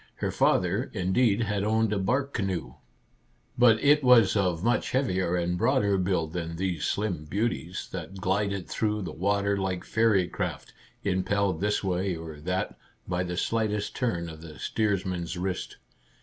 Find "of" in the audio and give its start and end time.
4.35-4.63, 14.27-14.41